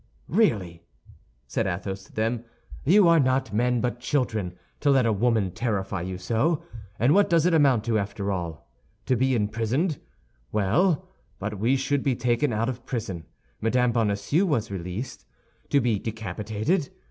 "Really," 0.29 0.81
said 1.45 1.67
Athos 1.67 2.03
to 2.05 2.11
them, 2.11 2.43
"you 2.85 3.07
are 3.07 3.19
not 3.19 3.53
men 3.53 3.81
but 3.81 3.99
children, 3.99 4.57
to 4.79 4.89
let 4.89 5.05
a 5.05 5.13
woman 5.13 5.51
terrify 5.51 6.01
you 6.01 6.17
so! 6.17 6.63
And 6.97 7.13
what 7.13 7.29
does 7.29 7.45
it 7.45 7.53
amount 7.53 7.83
to, 7.83 7.99
after 7.99 8.31
all? 8.31 8.67
To 9.05 9.15
be 9.15 9.35
imprisoned. 9.35 9.99
Well, 10.51 11.07
but 11.37 11.59
we 11.59 11.75
should 11.75 12.01
be 12.01 12.15
taken 12.15 12.51
out 12.51 12.67
of 12.67 12.83
prison; 12.83 13.25
Madame 13.61 13.91
Bonacieux 13.91 14.43
was 14.47 14.71
released. 14.71 15.23
To 15.69 15.79
be 15.79 15.99
decapitated? 15.99 16.89